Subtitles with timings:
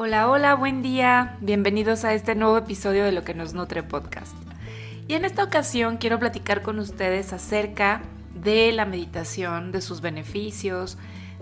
[0.00, 1.36] Hola, hola, buen día.
[1.40, 4.32] Bienvenidos a este nuevo episodio de Lo que nos nutre podcast.
[5.08, 10.98] Y en esta ocasión quiero platicar con ustedes acerca de la meditación, de sus beneficios,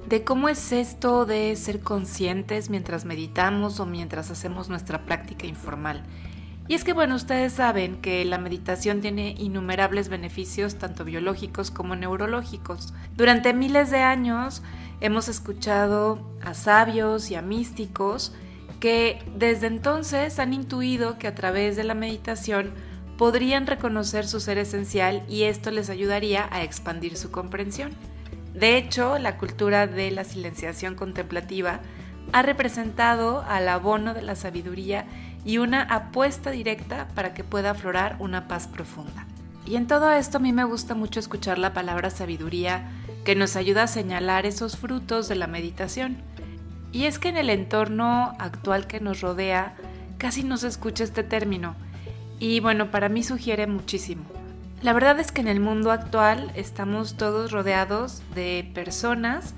[0.08, 6.02] de cómo es esto de ser conscientes mientras meditamos o mientras hacemos nuestra práctica informal.
[6.66, 11.94] Y es que bueno, ustedes saben que la meditación tiene innumerables beneficios tanto biológicos como
[11.94, 12.94] neurológicos.
[13.16, 14.62] Durante miles de años
[15.02, 18.32] hemos escuchado a sabios y a místicos
[18.80, 22.72] que desde entonces han intuido que a través de la meditación
[23.16, 27.92] podrían reconocer su ser esencial y esto les ayudaría a expandir su comprensión.
[28.54, 31.80] De hecho, la cultura de la silenciación contemplativa
[32.32, 35.06] ha representado al abono de la sabiduría
[35.44, 39.26] y una apuesta directa para que pueda aflorar una paz profunda.
[39.66, 42.90] Y en todo esto a mí me gusta mucho escuchar la palabra sabiduría
[43.24, 46.18] que nos ayuda a señalar esos frutos de la meditación.
[46.96, 49.74] Y es que en el entorno actual que nos rodea
[50.16, 51.74] casi no se escucha este término.
[52.38, 54.24] Y bueno, para mí sugiere muchísimo.
[54.80, 59.52] La verdad es que en el mundo actual estamos todos rodeados de personas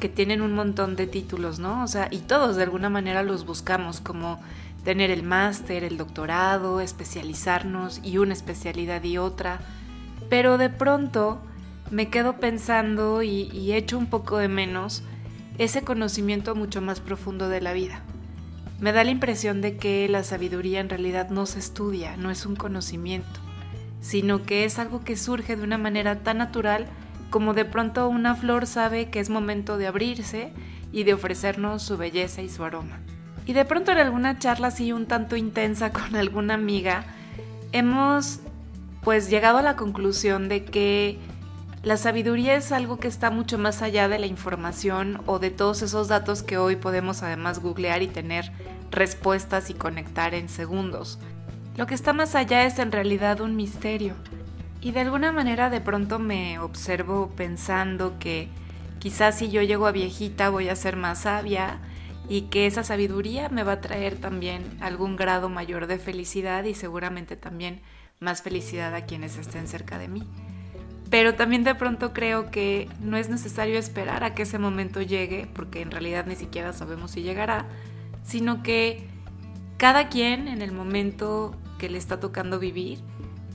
[0.00, 1.82] que tienen un montón de títulos, ¿no?
[1.82, 4.38] O sea, y todos de alguna manera los buscamos, como
[4.84, 9.60] tener el máster, el doctorado, especializarnos y una especialidad y otra.
[10.28, 11.40] Pero de pronto
[11.90, 15.02] me quedo pensando y, y echo un poco de menos
[15.58, 18.02] ese conocimiento mucho más profundo de la vida.
[18.80, 22.46] Me da la impresión de que la sabiduría en realidad no se estudia, no es
[22.46, 23.40] un conocimiento,
[24.00, 26.86] sino que es algo que surge de una manera tan natural
[27.30, 30.52] como de pronto una flor sabe que es momento de abrirse
[30.92, 33.00] y de ofrecernos su belleza y su aroma.
[33.46, 37.04] Y de pronto en alguna charla así un tanto intensa con alguna amiga,
[37.72, 38.40] hemos
[39.02, 41.18] pues llegado a la conclusión de que
[41.82, 45.82] la sabiduría es algo que está mucho más allá de la información o de todos
[45.82, 48.52] esos datos que hoy podemos además googlear y tener
[48.92, 51.18] respuestas y conectar en segundos.
[51.76, 54.14] Lo que está más allá es en realidad un misterio.
[54.80, 58.48] Y de alguna manera de pronto me observo pensando que
[59.00, 61.80] quizás si yo llego a viejita voy a ser más sabia
[62.28, 66.74] y que esa sabiduría me va a traer también algún grado mayor de felicidad y
[66.74, 67.80] seguramente también
[68.20, 70.28] más felicidad a quienes estén cerca de mí
[71.12, 75.46] pero también de pronto creo que no es necesario esperar a que ese momento llegue,
[75.52, 77.66] porque en realidad ni siquiera sabemos si llegará,
[78.24, 79.06] sino que
[79.76, 83.00] cada quien en el momento que le está tocando vivir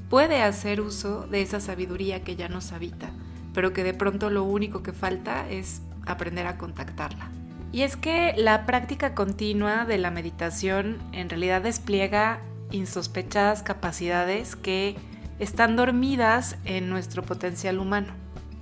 [0.07, 3.09] puede hacer uso de esa sabiduría que ya nos habita,
[3.55, 7.31] pero que de pronto lo único que falta es aprender a contactarla.
[7.71, 14.95] Y es que la práctica continua de la meditación en realidad despliega insospechadas capacidades que
[15.39, 18.13] están dormidas en nuestro potencial humano.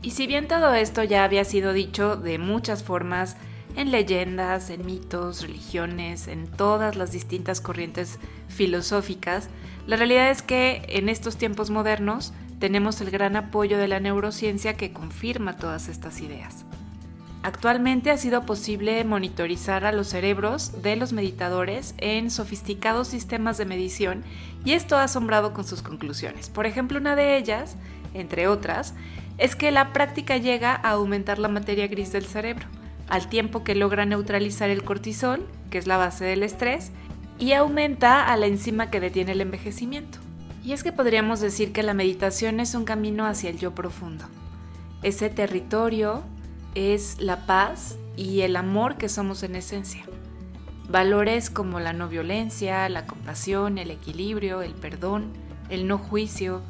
[0.02, 3.38] Y si bien todo esto ya había sido dicho de muchas formas,
[3.76, 9.50] en leyendas, en mitos, religiones, en todas las distintas corrientes filosóficas,
[9.88, 14.78] la realidad es que en estos tiempos modernos tenemos el gran apoyo de la neurociencia
[14.78, 16.66] que confirma todas estas ideas.
[17.46, 23.66] Actualmente ha sido posible monitorizar a los cerebros de los meditadores en sofisticados sistemas de
[23.66, 24.24] medición
[24.64, 26.50] y esto ha asombrado con sus conclusiones.
[26.50, 27.76] Por ejemplo, una de ellas,
[28.16, 28.96] entre otras,
[29.38, 32.66] es que la práctica llega a aumentar la materia gris del cerebro,
[33.10, 36.92] al tiempo que logra neutralizar el cortisol, que es la base del estrés,
[37.38, 40.18] y aumenta a la enzima que detiene el envejecimiento.
[40.64, 44.26] Y es que podríamos decir que la meditación es un camino hacia el yo profundo,
[45.04, 46.24] ese territorio
[46.76, 50.04] es la paz y el amor que somos en esencia.
[50.88, 55.34] Valores como la no violencia, la compasión, el equilibrio, el perdón,
[55.70, 56.62] el no juicio,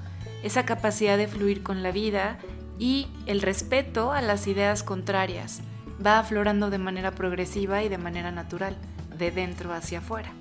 [0.43, 2.37] esa capacidad de fluir con la vida
[2.79, 5.61] y el respeto a las ideas contrarias
[6.05, 8.77] va aflorando de manera progresiva y de manera natural,
[9.17, 10.31] de dentro hacia afuera.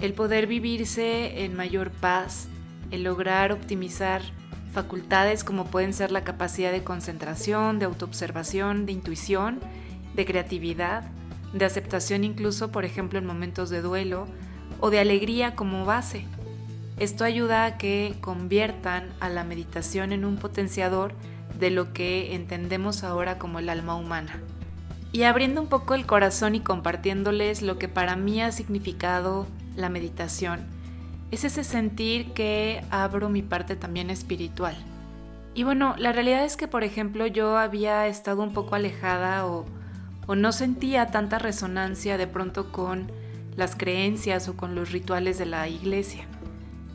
[0.00, 2.48] El poder vivirse en mayor paz,
[2.90, 4.22] el lograr optimizar
[4.72, 9.60] facultades como pueden ser la capacidad de concentración, de autoobservación, de intuición,
[10.14, 11.04] de creatividad,
[11.52, 14.26] de aceptación incluso, por ejemplo, en momentos de duelo,
[14.80, 16.26] o de alegría como base.
[16.98, 21.12] Esto ayuda a que conviertan a la meditación en un potenciador
[21.58, 24.40] de lo que entendemos ahora como el alma humana.
[25.12, 29.88] Y abriendo un poco el corazón y compartiéndoles lo que para mí ha significado la
[29.88, 30.66] meditación,
[31.30, 34.76] es ese sentir que abro mi parte también espiritual.
[35.54, 39.66] Y bueno, la realidad es que, por ejemplo, yo había estado un poco alejada o,
[40.34, 43.10] no sentía tanta resonancia de pronto con
[43.56, 46.26] las creencias o con los rituales de la iglesia.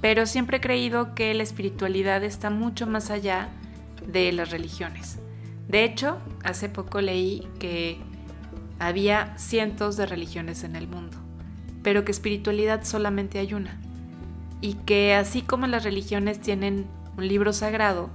[0.01, 3.50] Pero siempre he creído que la espiritualidad está mucho más allá
[4.06, 5.18] de las religiones.
[5.68, 8.00] De hecho, hace poco leí que
[8.77, 11.24] había cientos de religiones en el mundo
[11.83, 13.80] pero que espiritualidad solamente hay una.
[14.63, 16.86] Y que así como las religiones tienen
[17.18, 18.10] un libro sagrado,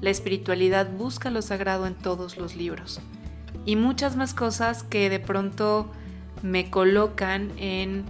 [0.00, 3.00] la espiritualidad busca lo sagrado en todos los libros.
[3.66, 5.88] Y muchas más cosas que de pronto
[6.42, 8.04] me colocan en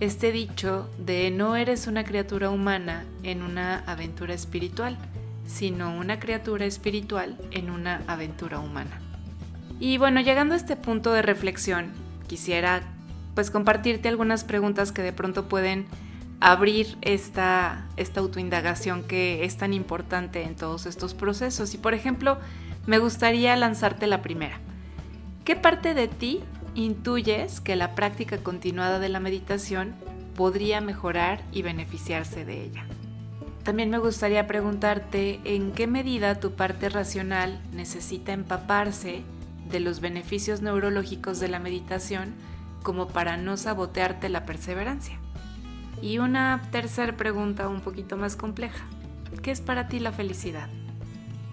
[0.00, 4.98] este dicho de no eres una criatura humana en una aventura espiritual,
[5.46, 9.00] sino una criatura espiritual en una aventura humana.
[9.78, 11.92] Y bueno, llegando a este punto de reflexión,
[12.26, 12.82] quisiera
[13.36, 15.86] pues compartirte algunas preguntas que de pronto pueden
[16.40, 21.74] abrir esta, esta autoindagación que es tan importante en todos estos procesos.
[21.74, 22.38] Y por ejemplo,
[22.86, 24.58] me gustaría lanzarte la primera.
[25.44, 26.40] ¿Qué parte de ti
[26.74, 29.94] intuyes que la práctica continuada de la meditación
[30.34, 32.84] podría mejorar y beneficiarse de ella?
[33.62, 39.24] También me gustaría preguntarte en qué medida tu parte racional necesita empaparse
[39.68, 42.34] de los beneficios neurológicos de la meditación
[42.84, 45.18] como para no sabotearte la perseverancia.
[46.02, 48.84] Y una tercera pregunta un poquito más compleja.
[49.42, 50.68] ¿Qué es para ti la felicidad?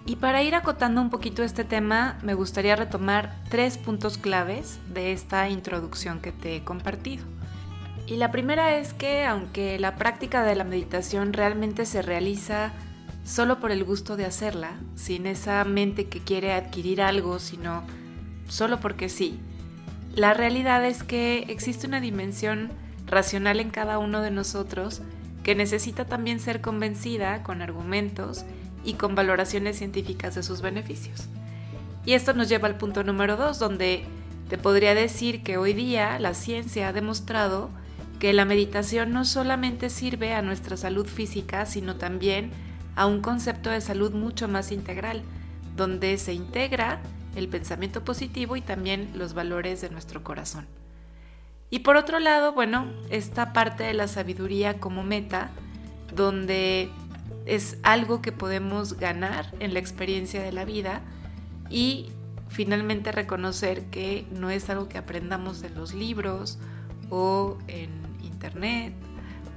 [0.06, 5.12] Y para ir acotando un poquito este tema, me gustaría retomar tres puntos claves de
[5.12, 7.24] esta introducción que te he compartido.
[8.06, 12.72] Y la primera es que aunque la práctica de la meditación realmente se realiza
[13.24, 17.82] solo por el gusto de hacerla, sin esa mente que quiere adquirir algo, sino
[18.46, 19.40] solo porque sí,
[20.14, 22.70] la realidad es que existe una dimensión
[23.06, 25.02] racional en cada uno de nosotros
[25.42, 28.44] que necesita también ser convencida con argumentos
[28.84, 31.28] y con valoraciones científicas de sus beneficios.
[32.06, 34.04] Y esto nos lleva al punto número dos, donde
[34.48, 37.70] te podría decir que hoy día la ciencia ha demostrado
[38.18, 42.50] que la meditación no solamente sirve a nuestra salud física, sino también
[42.96, 45.22] a un concepto de salud mucho más integral,
[45.76, 47.00] donde se integra
[47.36, 50.66] el pensamiento positivo y también los valores de nuestro corazón.
[51.70, 55.50] Y por otro lado, bueno, esta parte de la sabiduría como meta,
[56.14, 56.90] donde
[57.46, 61.02] es algo que podemos ganar en la experiencia de la vida
[61.70, 62.10] y
[62.48, 66.58] finalmente reconocer que no es algo que aprendamos de los libros
[67.10, 67.90] o en
[68.22, 68.94] internet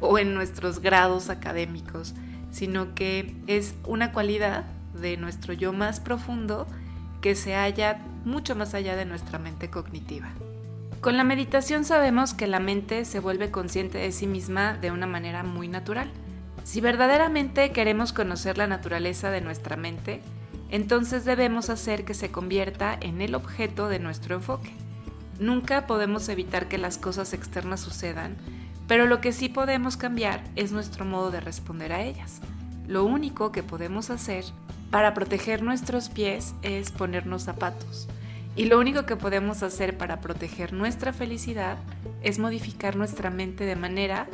[0.01, 2.13] o en nuestros grados académicos,
[2.51, 4.65] sino que es una cualidad
[4.99, 6.67] de nuestro yo más profundo
[7.21, 10.29] que se halla mucho más allá de nuestra mente cognitiva.
[11.01, 15.05] Con la meditación sabemos que la mente se vuelve consciente de sí misma de una
[15.05, 16.09] manera muy natural.
[16.63, 20.21] Si verdaderamente queremos conocer la naturaleza de nuestra mente,
[20.69, 24.73] entonces debemos hacer que se convierta en el objeto de nuestro enfoque.
[25.39, 28.35] Nunca podemos evitar que las cosas externas sucedan,
[28.87, 32.41] pero lo que sí podemos cambiar es nuestro modo de responder a ellas.
[32.87, 34.45] Lo único que podemos hacer
[34.89, 38.07] para proteger nuestros pies es ponernos zapatos.
[38.57, 41.77] Y lo único que podemos hacer para proteger nuestra felicidad
[42.23, 44.25] es modificar nuestra mente de manera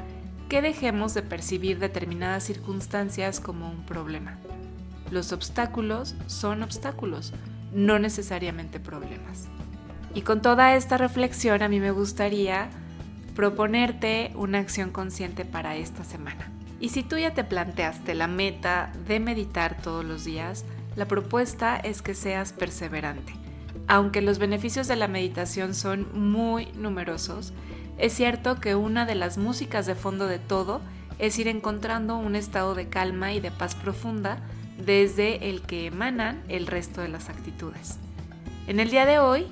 [0.48, 4.40] que dejemos de percibir determinadas circunstancias como un problema.
[5.12, 7.34] Los obstáculos son obstáculos,
[7.74, 9.50] no necesariamente problemas.
[10.16, 12.70] Y con toda esta reflexión a mí me gustaría
[13.36, 16.50] proponerte una acción consciente para esta semana.
[16.80, 20.64] Y si tú ya te planteaste la meta de meditar todos los días,
[20.96, 23.43] la propuesta es que seas perseverante
[23.94, 27.54] aunque los beneficios de la meditación son muy numerosos,
[28.00, 30.82] es cierto que una de las músicas de fondo de todo
[31.20, 34.40] es ir encontrando un estado de calma y de paz profunda
[34.84, 38.00] desde el que emanan el resto de las actitudes.
[38.66, 39.46] En el día de hoy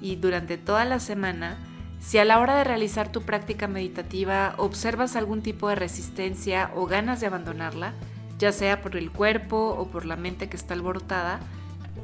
[0.00, 1.56] y durante toda la semana,
[2.00, 6.86] si a la hora de realizar tu práctica meditativa observas algún tipo de resistencia o
[6.86, 7.92] ganas de abandonarla,
[8.40, 11.38] ya sea por el cuerpo o por la mente que está alborotada,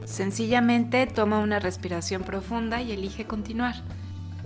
[0.05, 3.77] Sencillamente toma una respiración profunda y elige continuar.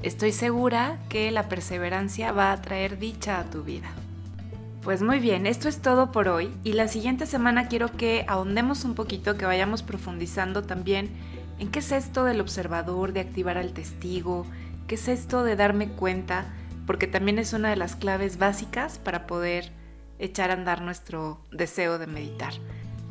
[0.02, 3.88] Estoy segura que la perseverancia va a traer dicha a tu vida.
[4.82, 8.84] Pues muy bien, esto es todo por hoy y la siguiente semana quiero que ahondemos
[8.84, 11.10] un poquito, que vayamos profundizando también
[11.58, 14.46] en qué es esto del observador, de activar al testigo,
[14.86, 16.46] qué es esto de darme cuenta,
[16.86, 19.72] porque también es una de las claves básicas para poder
[20.18, 22.52] echar a andar nuestro deseo de meditar.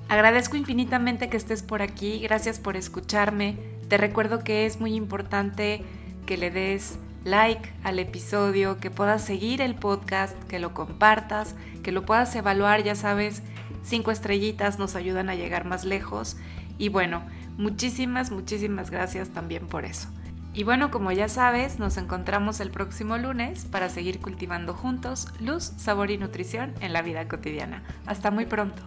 [0.08, 3.58] Agradezco infinitamente que estés por aquí, gracias por escucharme.
[3.90, 5.84] Te recuerdo que es muy importante
[6.28, 11.92] que le des like al episodio, que puedas seguir el podcast, que lo compartas, que
[11.92, 13.42] lo puedas evaluar, ya sabes,
[13.84, 16.38] cinco estrellitas nos ayudan a llegar más lejos.
[16.78, 17.24] Y bueno,
[17.58, 20.08] muchísimas, muchísimas gracias también por eso.
[20.54, 25.64] Y bueno, como ya sabes, nos encontramos el próximo lunes para seguir cultivando juntos luz,
[25.78, 27.84] sabor y nutrición en la vida cotidiana.
[28.06, 28.84] Hasta muy pronto.